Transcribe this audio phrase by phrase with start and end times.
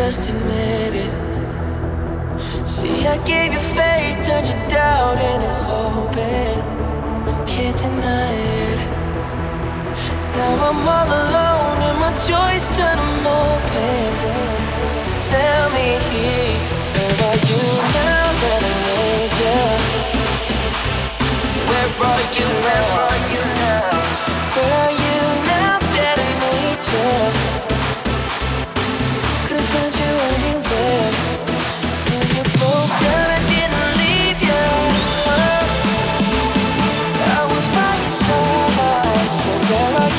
[0.00, 1.12] just admit it.
[2.66, 8.32] See, I gave you faith, turned your doubt into hope, and can't deny
[8.64, 8.78] it.
[10.36, 14.10] Now I'm all alone, and my joys turn them open.
[15.28, 15.59] Tell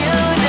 [0.00, 0.39] you